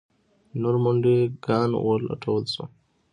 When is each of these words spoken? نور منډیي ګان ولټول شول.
نور 0.61 0.75
منډیي 0.83 1.21
ګان 1.45 1.69
ولټول 1.85 2.43
شول. 2.53 2.69